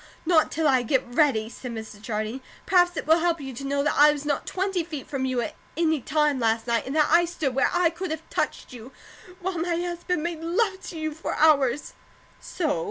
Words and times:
"Not 0.25 0.51
till 0.51 0.67
I 0.67 0.81
get 0.81 1.05
ready," 1.05 1.47
said 1.47 1.73
Mrs. 1.73 2.01
Jardine. 2.01 2.41
"Perhaps 2.65 2.97
it 2.97 3.05
will 3.05 3.19
help 3.19 3.39
you 3.39 3.53
to 3.53 3.63
know 3.63 3.83
that 3.83 3.93
I 3.95 4.11
was 4.11 4.25
not 4.25 4.47
twenty 4.47 4.83
feet 4.83 5.07
from 5.07 5.25
you 5.25 5.41
at 5.41 5.53
any 5.77 6.01
time 6.01 6.39
last 6.39 6.65
night; 6.65 6.87
and 6.87 6.95
that 6.95 7.09
I 7.11 7.25
stood 7.25 7.53
where 7.53 7.69
I 7.71 7.91
could 7.91 8.09
have 8.09 8.27
touched 8.31 8.73
you, 8.73 8.91
while 9.41 9.59
my 9.59 9.79
husband 9.79 10.23
made 10.23 10.41
love 10.41 10.81
to 10.87 10.97
you 10.97 11.13
for 11.13 11.35
hours." 11.35 11.93
"So?" 12.39 12.79